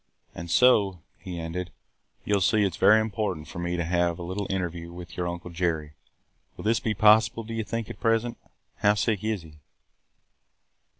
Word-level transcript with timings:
"And 0.33 0.49
so," 0.49 1.03
he 1.19 1.39
ended, 1.39 1.71
"you 2.25 2.41
see 2.41 2.57
that 2.57 2.63
it 2.63 2.67
is 2.73 2.77
very 2.77 2.99
important 2.99 3.47
for 3.47 3.59
me 3.59 3.77
to 3.77 3.83
have 3.83 4.17
a 4.17 4.23
little 4.23 4.47
interview 4.49 4.91
with 4.91 5.15
your 5.15 5.27
Uncle 5.27 5.51
Jerry. 5.51 5.93
Will 6.57 6.63
this 6.63 6.79
be 6.79 6.95
possible, 6.95 7.43
do 7.43 7.53
you 7.53 7.63
think, 7.63 7.87
at 7.87 7.99
present? 7.99 8.37
How 8.77 8.95
sick 8.95 9.23
is 9.23 9.43
he?" 9.43 9.59